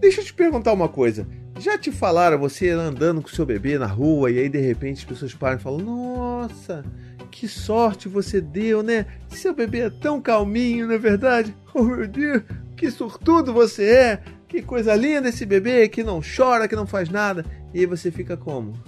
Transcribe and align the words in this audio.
Deixa 0.00 0.20
eu 0.20 0.24
te 0.24 0.32
perguntar 0.32 0.72
uma 0.72 0.88
coisa. 0.88 1.26
Já 1.58 1.76
te 1.76 1.90
falaram 1.90 2.38
você 2.38 2.70
andando 2.70 3.20
com 3.20 3.28
seu 3.28 3.44
bebê 3.44 3.78
na 3.78 3.86
rua 3.86 4.30
e 4.30 4.38
aí 4.38 4.48
de 4.48 4.58
repente 4.58 4.98
as 4.98 5.04
pessoas 5.04 5.34
param 5.34 5.58
e 5.58 5.60
falam: 5.60 5.80
Nossa, 5.80 6.84
que 7.30 7.48
sorte 7.48 8.08
você 8.08 8.40
deu, 8.40 8.82
né? 8.82 9.06
Seu 9.28 9.52
bebê 9.52 9.80
é 9.80 9.90
tão 9.90 10.20
calminho, 10.20 10.86
não 10.86 10.94
é 10.94 10.98
verdade? 10.98 11.54
Oh 11.74 11.82
meu 11.82 12.08
Deus, 12.08 12.42
que 12.76 12.90
sortudo 12.90 13.52
você 13.52 13.90
é! 13.90 14.22
Que 14.48 14.62
coisa 14.62 14.94
linda 14.94 15.28
esse 15.28 15.44
bebê 15.44 15.88
que 15.88 16.02
não 16.02 16.22
chora, 16.22 16.66
que 16.66 16.74
não 16.74 16.86
faz 16.86 17.10
nada. 17.10 17.44
E 17.74 17.80
aí 17.80 17.86
você 17.86 18.10
fica 18.10 18.36
como? 18.36 18.82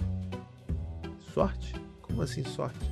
Sorte? 1.33 1.75
Como 2.01 2.21
assim 2.21 2.43
sorte? 2.43 2.90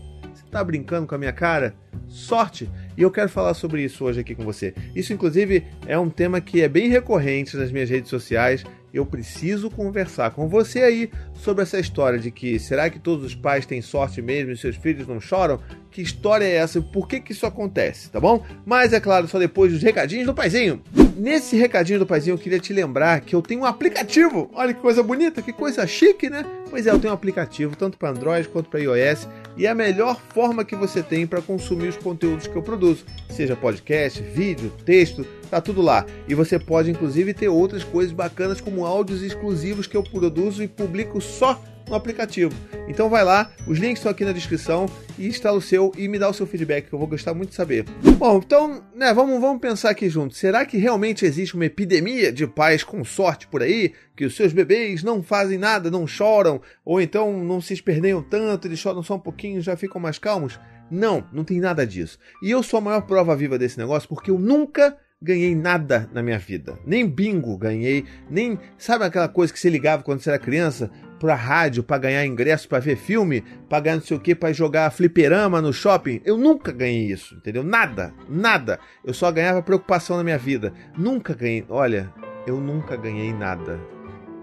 Tá 0.52 0.64
brincando 0.64 1.06
com 1.06 1.16
a 1.16 1.18
minha 1.18 1.32
cara? 1.32 1.76
Sorte! 2.08 2.70
E 2.98 3.02
eu 3.02 3.12
quero 3.12 3.30
falar 3.30 3.54
sobre 3.54 3.84
isso 3.84 4.04
hoje 4.04 4.20
aqui 4.20 4.34
com 4.34 4.44
você. 4.44 4.74
Isso, 4.96 5.14
inclusive, 5.14 5.64
é 5.86 5.98
um 5.98 6.10
tema 6.10 6.42
que 6.42 6.62
é 6.62 6.68
bem 6.68 6.90
recorrente 6.90 7.56
nas 7.56 7.72
minhas 7.72 7.90
redes 7.90 8.10
sociais 8.10 8.64
eu 8.94 9.06
preciso 9.06 9.70
conversar 9.70 10.32
com 10.32 10.48
você 10.48 10.82
aí 10.82 11.12
sobre 11.34 11.64
essa 11.64 11.80
história 11.80 12.18
de 12.18 12.32
que 12.32 12.58
será 12.60 12.90
que 12.90 13.00
todos 13.00 13.24
os 13.24 13.36
pais 13.36 13.66
têm 13.66 13.82
sorte 13.82 14.22
mesmo 14.22 14.52
e 14.52 14.58
seus 14.58 14.76
filhos 14.76 15.08
não 15.08 15.20
choram? 15.20 15.60
Que 15.92 16.02
história 16.02 16.46
é 16.46 16.56
essa? 16.56 16.82
Por 16.82 17.08
que, 17.08 17.20
que 17.20 17.32
isso 17.32 17.46
acontece, 17.46 18.10
tá 18.10 18.20
bom? 18.20 18.44
Mas 18.66 18.94
é 18.94 19.00
claro, 19.00 19.28
só 19.28 19.40
depois 19.40 19.72
dos 19.72 19.82
recadinhos 19.82 20.26
do 20.26 20.34
paizinho. 20.34 20.82
Nesse 21.16 21.56
recadinho 21.56 22.00
do 22.00 22.06
paizinho, 22.06 22.36
eu 22.36 22.38
queria 22.38 22.60
te 22.60 22.74
lembrar 22.74 23.22
que 23.22 23.36
eu 23.36 23.42
tenho 23.42 23.62
um 23.62 23.66
aplicativo. 23.66 24.50
Olha 24.54 24.74
que 24.74 24.80
coisa 24.80 25.04
bonita, 25.04 25.42
que 25.42 25.54
coisa 25.54 25.86
chique, 25.86 26.30
né? 26.30 26.46
Pois 26.70 26.86
é, 26.86 26.92
eu 26.92 27.00
tenho 27.00 27.12
um 27.12 27.16
aplicativo 27.16 27.76
tanto 27.76 27.98
para 27.98 28.10
Android 28.10 28.48
quanto 28.48 28.70
para 28.70 28.80
iOS 28.80 29.28
e 29.58 29.68
a 29.68 29.76
melhor 29.76 30.20
forma 30.34 30.66
que 30.66 30.76
você 30.76 31.04
tem 31.04 31.28
para 31.28 31.42
consumir 31.42 31.90
os 31.90 31.98
conteúdos 31.98 32.48
que 32.48 32.56
eu 32.56 32.64
produzo, 32.64 33.06
seja 33.30 33.56
podcast, 33.56 34.22
vídeo, 34.22 34.72
texto 34.86 35.26
Tá 35.50 35.60
tudo 35.60 35.82
lá. 35.82 36.06
E 36.28 36.36
você 36.36 36.60
pode 36.60 36.92
inclusive 36.92 37.34
ter 37.34 37.50
outras 37.50 37.84
coisas 37.84 38.14
bacanas 38.14 38.62
como 38.62 38.86
áudios 38.86 39.24
exclusivos 39.24 39.88
que 39.88 39.98
eu 39.98 40.04
produzo 40.04 40.64
e 40.64 40.68
publico 40.68 41.20
só 41.20 41.60
no 41.90 41.96
aplicativo. 41.96 42.54
Então 42.88 43.10
vai 43.10 43.24
lá, 43.24 43.52
os 43.68 43.78
links 43.78 44.00
estão 44.00 44.12
aqui 44.12 44.24
na 44.24 44.32
descrição 44.32 44.86
e 45.18 45.28
instala 45.28 45.58
o 45.58 45.62
seu 45.62 45.92
e 45.98 46.08
me 46.08 46.18
dá 46.18 46.30
o 46.30 46.34
seu 46.34 46.48
feedback 46.48 46.88
que 46.88 46.94
eu 46.94 47.00
vou 47.00 47.08
gostar 47.08 47.34
muito 47.34 47.50
de 47.50 47.56
saber. 47.56 47.86
Bom, 48.18 48.38
então, 48.38 48.84
né, 48.96 49.14
vamos, 49.14 49.40
vamos 49.42 49.60
pensar 49.60 49.90
aqui 49.90 50.10
juntos. 50.10 50.38
Será 50.38 50.66
que 50.66 50.78
realmente 50.78 51.26
existe 51.26 51.56
uma 51.56 51.66
epidemia 51.66 52.32
de 52.32 52.48
pais 52.48 52.84
com 52.84 53.04
sorte 53.04 53.48
por 53.48 53.62
aí? 53.62 53.94
Que 54.16 54.26
os 54.26 54.36
seus 54.36 54.54
bebês 54.54 55.04
não 55.04 55.22
fazem 55.22 55.58
nada, 55.58 55.92
não 55.92 56.08
choram, 56.08 56.62
ou 56.86 57.02
então 57.02 57.44
não 57.44 57.60
se 57.60 57.74
esperneiam 57.74 58.22
tanto, 58.22 58.68
eles 58.68 58.80
choram 58.80 59.04
só 59.04 59.16
um 59.16 59.20
pouquinho 59.20 59.62
já 59.62 59.76
ficam 59.76 60.00
mais 60.00 60.20
calmos? 60.20 60.60
Não, 60.90 61.24
não 61.32 61.44
tem 61.44 61.60
nada 61.60 61.86
disso. 61.86 62.18
E 62.42 62.50
eu 62.50 62.64
sou 62.64 62.80
a 62.80 62.82
maior 62.82 63.02
prova 63.02 63.36
viva 63.36 63.58
desse 63.58 63.78
negócio 63.78 64.10
porque 64.10 64.32
eu 64.32 64.40
nunca 64.40 64.98
ganhei 65.22 65.54
nada 65.54 66.10
na 66.14 66.24
minha 66.24 66.40
vida. 66.40 66.80
Nem 66.86 67.08
bingo 67.08 67.58
ganhei, 67.58 68.06
nem. 68.30 68.58
Sabe 68.78 69.06
aquela 69.06 69.28
coisa 69.28 69.52
que 69.52 69.60
você 69.60 69.70
ligava 69.70 70.04
quando 70.04 70.22
você 70.22 70.30
era 70.30 70.40
criança? 70.40 70.90
Pra 71.20 71.36
rádio, 71.36 71.84
para 71.84 71.98
ganhar 71.98 72.26
ingresso, 72.26 72.68
para 72.68 72.80
ver 72.80 72.96
filme, 72.96 73.44
pra 73.68 73.80
ganhar 73.80 73.98
não 73.98 74.04
sei 74.04 74.16
o 74.16 74.20
que, 74.20 74.34
pra 74.34 74.54
jogar 74.54 74.90
fliperama 74.92 75.62
no 75.62 75.74
shopping. 75.74 76.22
Eu 76.24 76.38
nunca 76.38 76.72
ganhei 76.72 77.12
isso, 77.12 77.36
entendeu? 77.36 77.64
Nada, 77.64 78.14
nada. 78.30 78.80
Eu 79.04 79.14
só 79.14 79.32
ganhava 79.32 79.62
preocupação 79.62 80.16
na 80.18 80.24
minha 80.24 80.38
vida. 80.38 80.74
Nunca 80.98 81.34
ganhei. 81.34 81.66
Olha, 81.70 82.14
eu 82.48 82.60
nunca 82.60 82.96
ganhei 82.96 83.34
nada. 83.34 83.80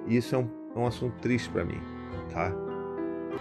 E 0.06 0.16
isso 0.16 0.34
é 0.34 0.38
um, 0.38 0.48
é 0.74 0.78
um 0.78 0.86
assunto 0.86 1.18
triste 1.20 1.48
para 1.48 1.64
mim, 1.64 1.80
tá? 2.30 2.52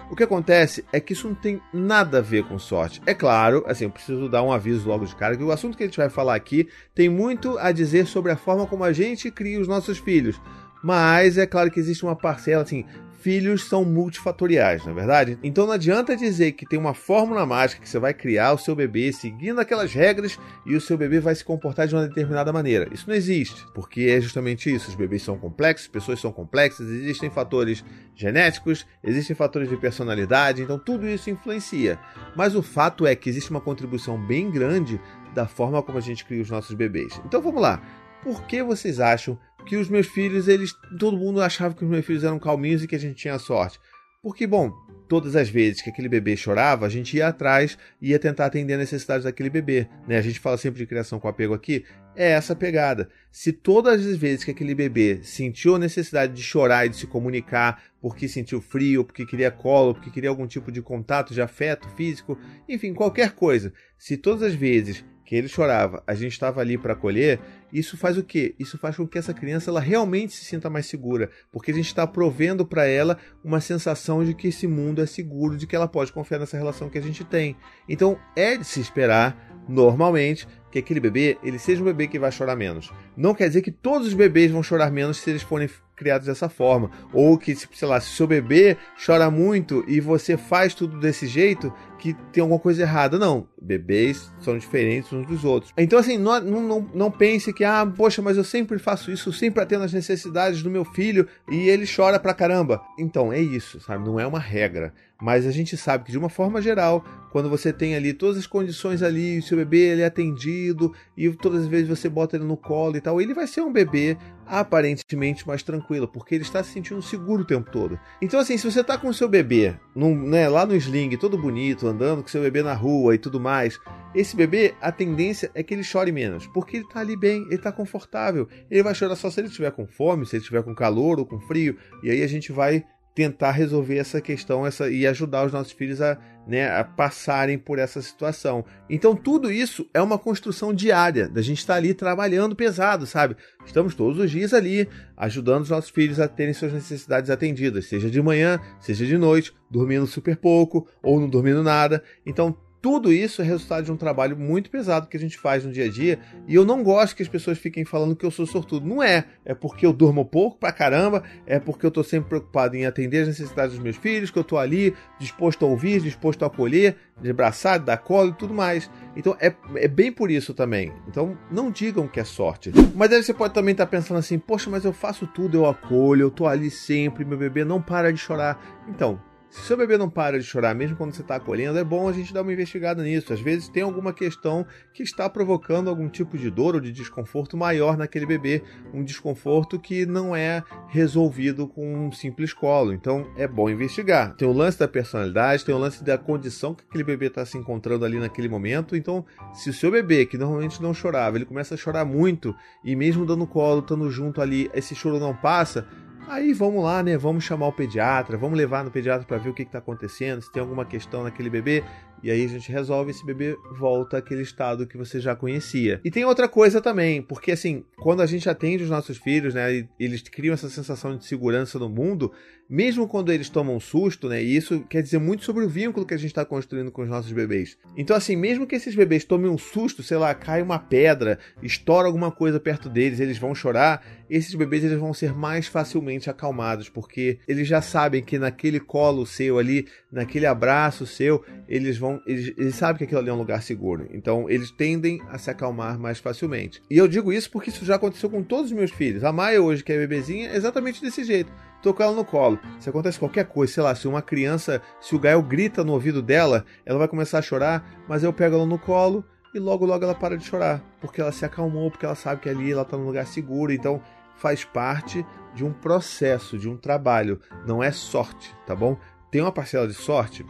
O 0.10 0.16
que 0.16 0.24
acontece 0.24 0.86
é 0.94 1.00
que 1.00 1.14
isso 1.14 1.28
não 1.28 1.36
tem 1.36 1.62
nada 1.74 2.20
a 2.20 2.22
ver 2.22 2.44
com 2.44 2.60
sorte. 2.60 3.02
É 3.06 3.14
claro, 3.14 3.64
assim, 3.68 3.86
eu 3.86 3.90
preciso 3.90 4.30
dar 4.30 4.44
um 4.44 4.52
aviso 4.52 4.88
logo 4.88 5.06
de 5.06 5.16
cara 5.16 5.36
que 5.36 5.44
o 5.44 5.52
assunto 5.52 5.76
que 5.76 5.84
a 5.84 5.88
gente 5.88 5.98
vai 5.98 6.10
falar 6.10 6.36
aqui 6.36 6.68
tem 6.94 7.10
muito 7.10 7.58
a 7.58 7.72
dizer 7.72 8.06
sobre 8.06 8.32
a 8.32 8.38
forma 8.38 8.68
como 8.68 8.84
a 8.84 8.94
gente 8.94 9.32
cria 9.32 9.60
os 9.60 9.68
nossos 9.68 9.98
filhos. 9.98 10.40
Mas 10.84 11.38
é 11.38 11.48
claro 11.48 11.72
que 11.72 11.80
existe 11.80 12.04
uma 12.04 12.16
parcela, 12.16 12.62
assim, 12.62 12.86
filhos 13.26 13.64
são 13.64 13.84
multifatoriais, 13.84 14.86
não 14.86 14.92
é 14.92 14.96
verdade? 14.96 15.40
Então 15.42 15.66
não 15.66 15.74
adianta 15.74 16.16
dizer 16.16 16.52
que 16.52 16.64
tem 16.64 16.78
uma 16.78 16.94
fórmula 16.94 17.44
mágica 17.44 17.82
que 17.82 17.90
você 17.90 17.98
vai 17.98 18.14
criar 18.14 18.54
o 18.54 18.58
seu 18.60 18.76
bebê 18.76 19.12
seguindo 19.12 19.60
aquelas 19.60 19.92
regras 19.92 20.38
e 20.64 20.76
o 20.76 20.80
seu 20.80 20.96
bebê 20.96 21.20
vai 21.20 21.34
se 21.34 21.44
comportar 21.44 21.88
de 21.88 21.96
uma 21.96 22.08
determinada 22.08 22.54
maneira. 22.54 22.88
Isso 22.94 23.10
não 23.10 23.16
existe, 23.16 23.66
porque 23.74 24.02
é 24.02 24.22
justamente 24.22 24.72
isso. 24.72 24.90
Os 24.90 24.96
bebês 24.96 25.24
são 25.24 25.40
complexos, 25.40 25.88
pessoas 25.88 26.20
são 26.20 26.32
complexas, 26.32 26.88
existem 26.88 27.32
fatores 27.32 27.84
genéticos, 28.14 28.86
existem 29.04 29.36
fatores 29.36 29.70
de 29.70 29.78
personalidade, 29.78 30.62
então 30.62 30.78
tudo 30.78 31.10
isso 31.10 31.28
influencia. 31.32 31.98
Mas 32.36 32.54
o 32.54 32.62
fato 32.62 33.08
é 33.08 33.16
que 33.16 33.28
existe 33.28 33.50
uma 33.50 33.60
contribuição 33.60 34.24
bem 34.24 34.52
grande 34.52 35.02
da 35.34 35.48
forma 35.48 35.82
como 35.82 35.98
a 35.98 36.02
gente 36.02 36.24
cria 36.24 36.44
os 36.44 36.52
nossos 36.52 36.76
bebês. 36.76 37.20
Então 37.26 37.42
vamos 37.42 37.60
lá. 37.60 37.82
Por 38.22 38.44
que 38.44 38.62
vocês 38.62 39.00
acham 39.00 39.36
que 39.66 39.76
os 39.76 39.90
meus 39.90 40.08
filhos, 40.08 40.48
eles. 40.48 40.74
Todo 41.00 41.18
mundo 41.18 41.42
achava 41.42 41.74
que 41.74 41.84
os 41.84 41.90
meus 41.90 42.06
filhos 42.06 42.24
eram 42.24 42.40
calminhos 42.40 42.84
e 42.84 42.88
que 42.88 42.96
a 42.96 43.00
gente 43.00 43.16
tinha 43.16 43.40
sorte. 43.40 43.80
Porque, 44.22 44.48
bom, 44.48 44.72
todas 45.08 45.36
as 45.36 45.50
vezes 45.50 45.84
que 45.84 45.90
aquele 45.92 46.10
bebê 46.10 46.36
chorava, 46.36 46.86
a 46.86 46.90
gente 46.90 47.16
ia 47.16 47.28
atrás 47.28 47.78
e 48.02 48.10
ia 48.10 48.18
tentar 48.18 48.48
atender 48.48 48.74
a 48.74 48.78
necessidade 48.78 49.24
daquele 49.24 49.52
bebê. 49.52 49.88
Né? 50.08 50.18
A 50.18 50.22
gente 50.22 50.40
fala 50.40 50.58
sempre 50.58 50.80
de 50.80 50.88
criação 50.88 51.20
com 51.20 51.28
apego 51.28 51.54
aqui. 51.54 51.86
É 52.16 52.32
essa 52.32 52.56
pegada. 52.56 53.10
Se 53.32 53.52
todas 53.52 54.06
as 54.06 54.18
vezes 54.18 54.44
que 54.44 54.50
aquele 54.50 54.74
bebê 54.74 55.20
sentiu 55.22 55.76
a 55.76 55.80
necessidade 55.80 56.34
de 56.34 56.42
chorar 56.42 56.86
e 56.86 56.90
de 56.90 56.96
se 56.96 57.06
comunicar 57.06 57.84
porque 58.02 58.28
sentiu 58.28 58.62
frio, 58.62 59.04
porque 59.04 59.26
queria 59.26 59.52
colo, 59.52 59.94
porque 59.94 60.10
queria 60.10 60.30
algum 60.30 60.48
tipo 60.48 60.72
de 60.72 60.82
contato, 60.82 61.34
de 61.34 61.42
afeto 61.42 61.88
físico, 61.90 62.38
enfim, 62.68 62.94
qualquer 62.94 63.32
coisa, 63.34 63.74
se 63.98 64.18
todas 64.18 64.42
as 64.42 64.56
vezes 64.56 65.04
que 65.26 65.36
ele 65.36 65.48
chorava, 65.48 66.04
a 66.06 66.14
gente 66.14 66.34
estava 66.34 66.62
ali 66.62 66.78
para 66.78 66.94
acolher, 66.94 67.40
isso 67.74 67.98
faz 67.98 68.18
o 68.18 68.24
quê? 68.24 68.54
Isso 68.60 68.78
faz 68.78 68.96
com 68.96 69.08
que 69.08 69.18
essa 69.18 69.34
criança 69.34 69.72
ela 69.72 69.80
realmente 69.80 70.34
se 70.34 70.46
sinta 70.46 70.70
mais 70.70 70.86
segura, 70.86 71.30
porque 71.52 71.72
a 71.72 71.74
gente 71.74 71.88
está 71.88 72.06
provendo 72.06 72.66
para 72.66 72.86
ela 72.86 73.18
uma 73.44 73.60
sensação 73.60 74.24
de 74.24 74.34
que 74.34 74.50
esse 74.50 74.68
mundo 74.68 75.02
é 75.02 75.06
seguro, 75.06 75.58
de 75.58 75.66
que 75.66 75.76
ela 75.76 75.88
pode 75.88 76.14
confiar 76.14 76.40
nessa 76.40 76.58
relação 76.58 76.90
que 76.90 76.98
a 76.98 77.02
gente 77.02 77.24
tem. 77.24 77.58
Então 77.90 78.18
é 78.36 78.56
de 78.56 78.64
se 78.64 78.80
esperar, 78.80 79.36
normalmente, 79.68 80.48
que 80.72 80.80
aquele 80.80 81.00
bebê 81.00 81.38
ele 81.44 81.58
seja 81.58 81.82
um 81.82 81.86
bebê 81.86 82.08
que 82.08 82.20
vai 82.20 82.32
chorar 82.32 82.56
menos. 82.56 82.92
Não 83.18 83.34
quer 83.34 83.48
dizer 83.48 83.62
que 83.62 83.72
todos 83.72 84.08
os 84.08 84.14
bebês 84.14 84.52
vão 84.52 84.62
chorar 84.62 84.92
menos 84.92 85.18
se 85.18 85.30
eles 85.30 85.42
forem 85.42 85.70
criados 85.96 86.28
dessa 86.28 86.50
forma. 86.50 86.92
Ou 87.14 87.38
que, 87.38 87.56
sei 87.56 87.88
lá, 87.88 88.00
se 88.00 88.10
seu 88.10 88.28
bebê 88.28 88.78
chora 89.04 89.32
muito 89.32 89.84
e 89.88 90.00
você 90.00 90.38
faz 90.38 90.74
tudo 90.74 91.00
desse 91.00 91.28
jeito, 91.28 91.74
que 92.06 92.14
tem 92.32 92.42
alguma 92.42 92.60
coisa 92.60 92.84
errada. 92.84 93.18
Não, 93.18 93.48
bebês 93.60 94.32
são 94.40 94.56
diferentes 94.56 95.12
uns 95.12 95.26
dos 95.26 95.44
outros. 95.44 95.74
Então, 95.76 95.98
assim, 95.98 96.20
não, 96.20 96.40
não, 96.40 96.90
não 96.94 97.12
pense 97.12 97.52
que, 97.52 97.64
ah, 97.64 97.84
poxa, 97.86 98.22
mas 98.22 98.38
eu 98.38 98.44
sempre 98.44 98.78
faço 98.78 99.10
isso, 99.10 99.34
sempre 99.34 99.64
atendo 99.64 99.84
as 99.86 99.94
necessidades 99.94 100.62
do 100.62 100.70
meu 100.70 100.86
filho 100.86 101.28
e 101.50 101.68
ele 101.68 101.86
chora 101.88 102.20
pra 102.20 102.34
caramba. 102.34 102.80
Então, 103.00 103.34
é 103.34 103.40
isso, 103.40 103.80
sabe? 103.80 104.06
Não 104.06 104.20
é 104.20 104.28
uma 104.28 104.40
regra. 104.40 104.94
Mas 105.20 105.48
a 105.48 105.52
gente 105.52 105.78
sabe 105.78 106.04
que, 106.04 106.12
de 106.12 106.18
uma 106.18 106.30
forma 106.30 106.62
geral, 106.62 107.04
quando 107.32 107.50
você 107.50 107.72
tem 107.72 107.96
ali 107.96 108.14
todas 108.14 108.38
as 108.38 108.48
condições 108.48 109.02
ali, 109.02 109.40
o 109.40 109.44
seu 109.44 109.58
bebê 109.58 109.92
ele 109.92 110.02
é 110.02 110.06
atendido 110.06 110.94
e 111.18 111.30
todas 111.32 111.64
as 111.64 111.68
vezes 111.68 111.88
você 111.88 112.10
bota 112.10 112.36
ele 112.36 112.44
no 112.44 112.58
colo 112.58 112.98
e 112.98 113.02
tal, 113.02 113.22
ele 113.22 113.34
vai 113.34 113.48
ser 113.48 113.62
um 113.62 113.72
bebê 113.72 114.18
aparentemente 114.46 115.48
mais 115.48 115.64
tranquilo, 115.64 116.08
porque 116.08 116.36
ele 116.36 116.44
está 116.44 116.62
se 116.64 116.72
sentindo 116.72 117.02
seguro 117.02 117.42
o 117.42 117.46
tempo 117.46 117.72
todo. 117.72 118.00
Então, 118.22 118.40
assim, 118.40 118.58
se 118.58 118.70
você 118.70 118.82
está 118.82 118.98
com 118.98 119.08
o 119.08 119.14
seu 119.14 119.28
bebê 119.28 119.74
num, 119.96 120.16
né, 120.16 120.48
lá 120.48 120.66
no 120.66 120.76
sling, 120.76 121.18
todo 121.18 121.38
bonito, 121.38 121.88
andando 121.96 122.22
com 122.22 122.28
seu 122.28 122.42
bebê 122.42 122.62
na 122.62 122.74
rua 122.74 123.16
e 123.16 123.18
tudo 123.18 123.40
mais, 123.40 123.80
esse 124.14 124.36
bebê, 124.36 124.76
a 124.82 124.92
tendência 124.92 125.50
é 125.54 125.64
que 125.64 125.74
ele 125.74 125.84
chore 125.84 126.12
menos, 126.12 126.46
porque 126.48 126.78
ele 126.78 126.86
está 126.86 127.00
ali 127.00 127.18
bem, 127.18 127.44
ele 127.44 127.56
está 127.56 127.72
confortável. 127.72 128.48
Ele 128.70 128.84
vai 128.84 128.94
chorar 128.94 129.16
só 129.16 129.30
se 129.30 129.40
ele 129.40 129.48
estiver 129.48 129.72
com 129.72 129.88
fome, 129.88 130.26
se 130.26 130.36
ele 130.36 130.42
estiver 130.42 130.64
com 130.64 130.76
calor 130.76 131.20
ou 131.20 131.26
com 131.26 131.40
frio, 131.40 131.78
e 132.04 132.12
aí 132.12 132.22
a 132.22 132.28
gente 132.28 132.52
vai 132.52 132.86
tentar 133.16 133.52
resolver 133.52 133.98
essa 133.98 134.20
questão 134.20 134.68
essa, 134.68 134.90
e 134.92 135.08
ajudar 135.08 135.46
os 135.46 135.54
nossos 135.54 135.72
filhos 135.72 136.02
a, 136.02 136.18
né, 136.46 136.70
a 136.70 136.84
passarem 136.84 137.58
por 137.58 137.80
essa 137.80 138.02
situação. 138.02 138.66
Então, 138.90 139.16
tudo 139.16 139.50
isso 139.50 139.90
é 139.94 140.02
uma 140.02 140.20
construção 140.20 140.74
diária, 140.74 141.30
da 141.30 141.42
gente 141.42 141.60
estar 141.60 141.76
tá 141.76 141.78
ali 141.78 141.94
trabalhando 141.94 142.56
pesado, 142.56 143.08
sabe? 143.08 143.38
Estamos 143.66 143.96
todos 143.96 144.20
os 144.20 144.30
dias 144.30 144.54
ali 144.54 144.88
ajudando 145.16 145.64
os 145.64 145.70
nossos 145.70 145.90
filhos 145.90 146.20
a 146.20 146.28
terem 146.28 146.54
suas 146.54 146.74
necessidades 146.74 147.30
atendidas, 147.30 147.86
seja 147.86 148.12
de 148.12 148.22
manhã, 148.22 148.60
seja 148.82 149.06
de 149.06 149.18
noite, 149.18 149.54
dormindo 149.72 150.06
super 150.06 150.36
pouco 150.36 150.86
ou 151.02 151.18
não 151.20 151.30
dormindo 151.30 151.64
nada. 151.64 152.04
Então, 152.26 152.58
tudo 152.86 153.12
isso 153.12 153.42
é 153.42 153.46
resultado 153.46 153.86
de 153.86 153.92
um 153.92 153.98
trabalho 153.98 154.38
muito 154.38 154.70
pesado 154.70 155.08
que 155.08 155.18
a 155.18 155.20
gente 155.20 155.40
faz 155.40 155.66
no 155.66 155.72
dia 155.72 155.86
a 155.86 155.90
dia. 155.90 156.20
E 156.48 156.54
eu 156.54 156.64
não 156.64 156.84
gosto 156.84 157.16
que 157.16 157.24
as 157.24 157.28
pessoas 157.28 157.58
fiquem 157.58 157.84
falando 157.84 158.16
que 158.16 158.24
eu 158.24 158.30
sou 158.30 158.46
sortudo. 158.46 158.86
Não 158.86 159.02
é. 159.02 159.26
É 159.44 159.56
porque 159.56 159.88
eu 159.88 159.92
durmo 159.92 160.24
pouco 160.24 160.60
pra 160.60 160.72
caramba. 160.72 161.24
É 161.48 161.58
porque 161.60 161.84
eu 161.84 161.90
tô 161.90 162.04
sempre 162.04 162.30
preocupado 162.30 162.76
em 162.76 162.86
atender 162.86 163.24
as 163.24 163.28
necessidades 163.30 163.74
dos 163.74 163.84
meus 163.84 163.96
filhos. 163.96 164.30
Que 164.30 164.38
eu 164.38 164.44
tô 164.44 164.56
ali 164.56 164.94
disposto 165.18 165.66
a 165.66 165.68
ouvir, 165.68 166.00
disposto 166.00 166.44
a 166.44 166.46
acolher, 166.46 166.96
de 167.20 167.32
abraçar, 167.32 167.80
dar 167.80 167.98
colo 167.98 168.30
e 168.30 168.34
tudo 168.34 168.54
mais. 168.54 168.88
Então 169.18 169.36
é, 169.40 169.52
é 169.78 169.88
bem 169.88 170.12
por 170.12 170.30
isso 170.30 170.54
também. 170.54 170.94
Então 171.08 171.36
não 171.50 171.72
digam 171.72 172.08
que 172.08 172.20
é 172.20 172.24
sorte. 172.24 172.72
Mas 172.94 173.12
aí 173.12 173.24
você 173.24 173.34
pode 173.34 173.56
também 173.56 173.72
estar 173.72 173.88
tá 173.88 173.90
pensando 173.90 174.20
assim: 174.20 174.38
poxa, 174.38 174.70
mas 174.70 174.86
eu 174.86 174.94
faço 174.94 175.26
tudo, 175.26 175.58
eu 175.58 175.66
acolho, 175.66 176.22
eu 176.22 176.30
tô 176.30 176.46
ali 176.46 176.70
sempre, 176.70 177.26
meu 177.26 177.36
bebê 177.40 177.66
não 177.66 177.82
para 177.82 178.14
de 178.14 178.20
chorar. 178.20 178.64
Então 178.88 179.20
Se 179.56 179.70
seu 179.70 179.78
bebê 179.78 179.98
não 179.98 180.10
para 180.10 180.38
de 180.38 180.44
chorar, 180.44 180.76
mesmo 180.76 180.98
quando 180.98 181.14
você 181.14 181.22
está 181.22 181.38
acolhendo, 181.38 181.80
é 181.80 181.84
bom 181.84 182.10
a 182.10 182.12
gente 182.12 182.34
dar 182.34 182.42
uma 182.42 182.52
investigada 182.52 183.02
nisso. 183.02 183.32
Às 183.32 183.40
vezes 183.40 183.70
tem 183.70 183.84
alguma 183.84 184.12
questão 184.12 184.68
que 184.94 185.02
está 185.02 185.30
provocando 185.30 185.90
algum 185.90 186.10
tipo 186.10 186.38
de 186.38 186.52
dor 186.52 186.76
ou 186.76 186.82
de 186.82 186.92
desconforto 186.92 187.56
maior 187.56 187.96
naquele 187.98 188.26
bebê, 188.26 188.62
um 188.94 189.02
desconforto 189.02 189.80
que 189.80 190.06
não 190.06 190.36
é 190.36 190.62
resolvido 190.90 191.70
com 191.70 192.06
um 192.06 192.12
simples 192.12 192.52
colo. 192.52 192.92
Então 192.92 193.32
é 193.38 193.48
bom 193.48 193.70
investigar. 193.70 194.36
Tem 194.36 194.46
o 194.46 194.52
lance 194.52 194.78
da 194.78 194.90
personalidade, 194.90 195.64
tem 195.64 195.74
o 195.74 195.80
lance 195.80 196.04
da 196.04 196.18
condição 196.18 196.76
que 196.76 196.84
aquele 196.84 197.06
bebê 197.06 197.28
está 197.28 197.46
se 197.46 197.58
encontrando 197.58 198.04
ali 198.04 198.20
naquele 198.20 198.50
momento. 198.50 198.94
Então, 198.94 199.26
se 199.54 199.70
o 199.70 199.74
seu 199.74 199.90
bebê, 199.90 200.26
que 200.26 200.38
normalmente 200.38 200.84
não 200.84 200.94
chorava, 200.94 201.38
ele 201.38 201.46
começa 201.46 201.76
a 201.76 201.78
chorar 201.78 202.04
muito 202.04 202.54
e 202.84 202.94
mesmo 202.94 203.26
dando 203.26 203.48
colo, 203.48 203.80
estando 203.80 204.12
junto 204.12 204.42
ali, 204.42 204.70
esse 204.74 204.94
choro 204.94 205.18
não 205.18 205.34
passa, 205.34 205.88
Aí 206.28 206.54
vamos 206.54 206.84
lá, 206.84 207.04
né? 207.04 207.18
Vamos 207.18 207.44
chamar 207.44 207.68
o 207.68 207.74
pediatra, 207.74 208.36
vamos 208.36 208.58
levar 208.58 208.84
no 208.84 208.90
pediatra 208.90 209.26
para 209.26 209.38
ver 209.38 209.50
o 209.50 209.54
que 209.54 209.62
está 209.62 209.78
acontecendo, 209.78 210.42
se 210.42 210.52
tem 210.52 210.62
alguma 210.62 210.84
questão 210.84 211.24
naquele 211.24 211.50
bebê. 211.50 211.84
E 212.24 212.32
aí 212.32 212.44
a 212.44 212.48
gente 212.48 212.72
resolve 212.72 213.12
esse 213.12 213.24
bebê 213.24 213.56
volta 213.78 214.18
àquele 214.18 214.42
estado 214.42 214.88
que 214.88 214.98
você 214.98 215.20
já 215.20 215.36
conhecia. 215.36 216.02
E 216.04 216.10
tem 216.10 216.26
outra 216.26 216.48
coisa 216.48 216.82
também, 216.82 217.22
porque 217.22 217.52
assim, 217.52 217.86
quando 217.98 218.22
a 218.22 218.26
gente 218.26 218.50
atende 218.50 218.84
os 218.84 218.90
nossos 218.90 219.18
filhos, 219.18 219.54
né, 219.54 219.88
eles 220.00 220.24
criam 220.24 220.54
essa 220.54 220.68
sensação 220.68 221.16
de 221.16 221.24
segurança 221.24 221.78
no 221.78 221.88
mundo, 221.88 222.32
mesmo 222.70 223.08
quando 223.08 223.32
eles 223.32 223.50
tomam 223.50 223.76
um 223.76 223.80
susto, 223.80 224.28
né, 224.28 224.44
e 224.44 224.56
isso 224.56 224.82
quer 224.90 225.02
dizer 225.02 225.20
muito 225.20 225.44
sobre 225.44 225.64
o 225.64 225.70
vínculo 225.70 226.06
que 226.06 226.14
a 226.14 226.18
gente 226.18 226.28
está 226.28 226.46
construindo 226.46 226.92
com 226.92 227.04
os 227.04 227.10
nossos 227.10 227.32
bebês. 227.32 227.78
Então 227.98 228.16
assim, 228.16 228.36
mesmo 228.36 228.68
que 228.68 228.76
esses 228.76 228.96
bebês 228.96 229.24
tomem 229.24 229.50
um 229.50 229.58
susto, 229.58 230.04
sei 230.04 230.18
lá, 230.18 230.34
cai 230.34 230.62
uma 230.62 230.80
pedra, 230.80 231.40
estoura 231.62 232.08
alguma 232.08 232.32
coisa 232.32 232.60
perto 232.60 232.90
deles, 232.90 233.20
eles 233.20 233.38
vão 233.38 233.54
chorar, 233.54 234.06
esses 234.30 234.54
bebês 234.56 234.84
eles 234.84 235.00
vão 235.00 235.14
ser 235.14 235.34
mais 235.34 235.68
facilmente 235.68 236.30
acalmados, 236.30 236.90
porque 236.90 237.40
eles 237.48 237.68
já 237.68 237.82
sabem 237.82 238.24
que 238.24 238.40
naquele 238.40 238.80
colo 238.80 239.26
seu 239.26 239.60
ali, 239.60 239.88
naquele 240.12 240.46
abraço 240.46 241.06
seu, 241.06 241.44
eles 241.68 241.98
vão 241.98 242.22
eles, 242.26 242.54
eles 242.58 242.76
sabem 242.76 242.98
que 242.98 243.04
aquilo 243.06 243.20
ali 243.20 243.30
é 243.30 243.34
um 243.34 243.38
lugar 243.38 243.62
seguro. 243.62 244.08
Então, 244.12 244.50
eles 244.50 244.72
tendem 244.72 245.22
a 245.30 245.38
se 245.38 245.50
acalmar 245.50 246.00
mais 246.00 246.20
facilmente. 246.20 246.82
E 246.90 246.98
eu 246.98 247.08
digo 247.08 247.32
isso 247.32 247.50
porque 247.52 247.70
isso 247.70 247.86
já 247.86 247.96
aconteceu 247.96 248.30
com 248.30 248.44
todos 248.44 248.72
os 248.72 248.78
meus 248.78 248.92
filhos. 248.92 249.24
A 249.24 249.32
Maia, 249.32 249.62
hoje, 249.62 249.84
que 249.84 249.94
é 249.94 249.98
bebezinha, 249.98 250.50
é 250.50 250.56
exatamente 250.56 251.02
desse 251.02 251.24
jeito. 251.24 251.52
Tô 251.86 251.94
com 251.94 252.02
ela 252.02 252.14
no 252.14 252.26
colo. 252.26 252.60
Se 252.80 252.90
acontece 252.90 253.20
qualquer 253.20 253.46
coisa, 253.46 253.72
sei 253.72 253.84
lá, 253.84 253.94
se 253.94 254.08
uma 254.08 254.20
criança, 254.20 254.82
se 255.00 255.16
o 255.16 255.20
Gael 255.20 255.44
grita 255.44 255.84
no 255.84 255.94
ouvido 255.94 256.20
dela, 256.20 256.66
ela 256.84 256.98
vai 256.98 257.08
começar 257.08 257.38
a 257.38 257.44
chorar, 257.44 257.88
mas 258.10 258.24
eu 258.24 258.34
pego 258.34 258.56
ela 258.56 258.66
no 258.66 258.80
colo 258.80 259.24
e 259.54 259.60
logo, 259.60 259.86
logo 259.86 260.04
ela 260.04 260.16
para 260.16 260.36
de 260.36 260.44
chorar. 260.44 260.82
Porque 261.00 261.22
ela 261.22 261.32
se 261.32 261.46
acalmou, 261.46 261.92
porque 261.92 262.04
ela 262.04 262.16
sabe 262.16 262.42
que 262.42 262.50
ali 262.50 262.72
ela 262.72 262.84
tá 262.84 262.98
num 262.98 263.06
lugar 263.06 263.28
seguro. 263.28 263.72
Então, 263.72 264.02
faz 264.36 264.66
parte 264.66 265.24
de 265.54 265.64
um 265.64 265.72
processo, 265.72 266.58
de 266.58 266.68
um 266.68 266.76
trabalho. 266.76 267.40
Não 267.68 267.84
é 267.84 267.92
sorte, 267.92 268.52
tá 268.66 268.76
bom? 268.76 268.98
Tem 269.30 269.42
uma 269.42 269.52
parcela 269.52 269.88
de 269.88 269.94
sorte? 269.94 270.44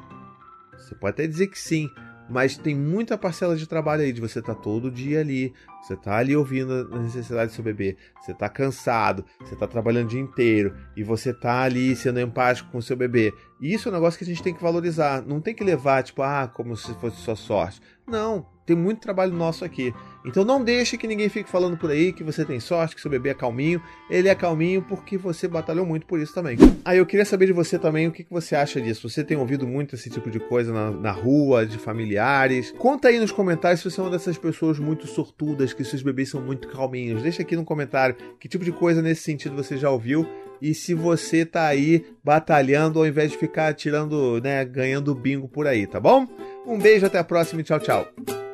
Você 0.78 0.96
pode 0.96 1.16
até 1.16 1.28
dizer 1.28 1.48
que 1.48 1.60
sim, 1.60 1.90
mas 2.30 2.56
tem 2.56 2.74
muita 2.74 3.18
parcela 3.18 3.58
de 3.58 3.68
trabalho 3.68 4.04
aí 4.04 4.14
de 4.14 4.22
você 4.22 4.40
estar 4.40 4.56
tá 4.56 4.62
todo 4.62 4.90
dia 4.90 5.20
ali, 5.20 5.54
você 5.86 5.94
está 5.94 6.18
ali 6.18 6.36
ouvindo 6.36 6.90
as 6.92 7.02
necessidades 7.04 7.54
do 7.54 7.56
seu 7.56 7.64
bebê, 7.64 7.96
você 8.20 8.32
está 8.32 8.50
cansado, 8.50 9.24
você 9.40 9.54
está 9.54 9.68
trabalhando 9.68 10.08
o 10.08 10.10
dia 10.10 10.20
inteiro 10.20 10.76
e 10.98 11.04
você 11.04 11.30
está 11.30 11.62
ali 11.62 11.96
sendo 11.96 12.20
empático 12.20 12.72
com 12.72 12.80
o 12.80 12.82
seu 12.82 12.98
bebê. 12.98 13.32
E 13.62 13.72
isso 13.72 13.88
é 13.88 13.92
um 13.92 13.94
negócio 13.94 14.18
que 14.18 14.24
a 14.24 14.28
gente 14.28 14.42
tem 14.42 14.54
que 14.54 14.64
valorizar. 14.64 15.22
Não 15.22 15.40
tem 15.40 15.54
que 15.54 15.64
levar, 15.64 16.02
tipo, 16.02 16.24
ah, 16.24 16.48
como 16.52 16.76
se 16.76 16.92
fosse 16.96 17.18
sua 17.18 17.36
sorte. 17.36 17.80
Não, 18.08 18.46
tem 18.66 18.76
muito 18.76 19.00
trabalho 19.00 19.32
nosso 19.32 19.64
aqui. 19.64 19.94
Então 20.26 20.44
não 20.44 20.64
deixe 20.64 20.98
que 20.98 21.08
ninguém 21.08 21.30
fique 21.30 21.50
falando 21.50 21.78
por 21.78 21.92
aí 21.92 22.12
que 22.12 22.24
você 22.24 22.44
tem 22.44 22.60
sorte, 22.60 22.96
que 22.96 23.02
seu 23.02 23.12
bebê 23.12 23.30
é 23.30 23.34
calminho. 23.34 23.82
Ele 24.10 24.28
é 24.28 24.34
calminho 24.34 24.82
porque 24.82 25.18
você 25.18 25.48
batalhou 25.48 25.86
muito 25.86 26.08
por 26.08 26.20
isso 26.20 26.34
também. 26.34 26.58
Aí 26.84 26.98
eu 26.98 27.06
queria 27.06 27.26
saber 27.26 27.46
de 27.46 27.54
você 27.54 27.78
também 27.78 28.08
o 28.08 28.12
que, 28.12 28.24
que 28.24 28.32
você 28.32 28.56
acha 28.56 28.82
disso. 28.82 29.08
Você 29.08 29.24
tem 29.24 29.38
ouvido 29.38 29.68
muito 29.68 29.94
esse 29.94 30.10
tipo 30.10 30.32
de 30.32 30.40
coisa 30.40 30.74
na, 30.74 30.92
na 30.92 31.12
rua, 31.12 31.66
de 31.66 31.78
familiares? 31.78 32.72
Conta 32.78 33.08
aí 33.08 33.20
nos 33.20 33.32
comentários 33.32 33.82
se 33.82 33.90
você 33.90 34.00
é 34.00 34.04
uma 34.04 34.10
dessas 34.10 34.38
pessoas 34.38 34.80
muito 34.80 35.06
sortudas, 35.06 35.74
que 35.76 35.84
seus 35.84 36.02
bebês 36.02 36.30
são 36.30 36.42
muito 36.42 36.68
calminhos. 36.68 37.22
Deixa 37.22 37.42
aqui 37.42 37.56
no 37.56 37.66
comentário 37.66 38.16
que 38.40 38.48
tipo 38.48 38.64
de 38.64 38.72
coisa 38.72 39.02
nesse 39.02 39.24
sentido 39.24 39.56
você 39.56 39.78
já 39.78 39.90
ouviu 39.90 40.28
e 40.62 40.74
se 40.74 40.94
você 40.94 41.46
tá 41.46 41.68
aí 41.68 42.06
batalhando 42.24 43.00
ao 43.00 43.08
invés 43.08 43.32
de 43.32 43.38
ficar 43.38 43.74
tirando, 43.74 44.40
né, 44.42 44.64
ganhando 44.66 45.14
bingo 45.14 45.48
por 45.48 45.68
aí, 45.68 45.86
tá 45.86 46.00
bom? 46.00 46.28
Um 46.66 46.80
beijo, 46.80 47.06
até 47.06 47.20
a 47.20 47.24
próxima 47.24 47.62
e 47.62 47.64
tchau, 47.64 47.80
tchau. 47.80 48.45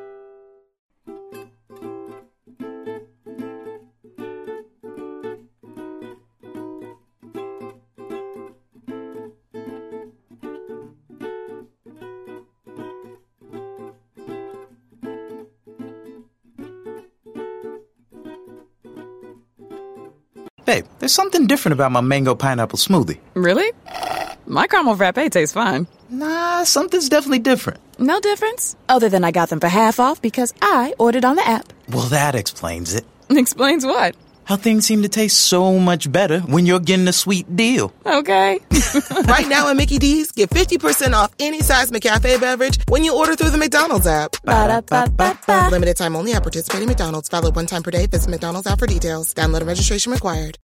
Hey, 20.72 20.84
there's 21.00 21.12
something 21.12 21.46
different 21.46 21.74
about 21.74 21.92
my 21.92 22.00
mango 22.00 22.34
pineapple 22.34 22.78
smoothie. 22.78 23.18
Really? 23.34 23.70
My 24.46 24.66
caramel 24.66 24.96
frappe 24.96 25.30
tastes 25.30 25.52
fine. 25.52 25.86
Nah, 26.08 26.64
something's 26.64 27.10
definitely 27.10 27.40
different. 27.40 27.78
No 27.98 28.18
difference? 28.20 28.74
Other 28.88 29.10
than 29.10 29.22
I 29.22 29.32
got 29.32 29.50
them 29.50 29.60
for 29.60 29.68
half 29.68 30.00
off 30.00 30.22
because 30.22 30.54
I 30.62 30.94
ordered 30.98 31.26
on 31.26 31.36
the 31.36 31.46
app. 31.46 31.74
Well, 31.90 32.06
that 32.08 32.34
explains 32.34 32.94
it. 32.94 33.04
Explains 33.28 33.84
what? 33.84 34.16
How 34.44 34.56
things 34.56 34.86
seem 34.86 35.02
to 35.02 35.08
taste 35.08 35.38
so 35.38 35.78
much 35.78 36.10
better 36.10 36.40
when 36.40 36.66
you're 36.66 36.80
getting 36.80 37.06
a 37.06 37.12
sweet 37.12 37.54
deal. 37.54 37.92
Okay. 38.04 38.58
right 39.26 39.46
now 39.48 39.68
at 39.68 39.76
Mickey 39.76 39.98
D's, 39.98 40.32
get 40.32 40.50
50% 40.50 41.12
off 41.12 41.32
any 41.38 41.60
size 41.60 41.90
McCafe 41.90 42.40
beverage 42.40 42.78
when 42.88 43.04
you 43.04 43.16
order 43.16 43.36
through 43.36 43.50
the 43.50 43.58
McDonald's 43.58 44.06
app. 44.06 44.32
Ba-da-ba-ba-ba. 44.44 45.68
Limited 45.70 45.96
time 45.96 46.16
only 46.16 46.32
at 46.32 46.42
participating 46.42 46.88
McDonald's. 46.88 47.28
Valid 47.28 47.54
one 47.54 47.66
time 47.66 47.82
per 47.82 47.90
day. 47.90 48.06
Visit 48.06 48.30
McDonald's 48.30 48.66
app 48.66 48.80
for 48.80 48.86
details. 48.86 49.32
Download 49.32 49.58
and 49.58 49.68
registration 49.68 50.12
required. 50.12 50.58